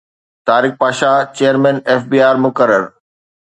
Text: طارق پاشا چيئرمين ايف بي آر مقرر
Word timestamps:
طارق 0.47 0.73
پاشا 0.81 1.11
چيئرمين 1.35 1.77
ايف 1.91 2.01
بي 2.11 2.19
آر 2.29 2.35
مقرر 2.45 2.83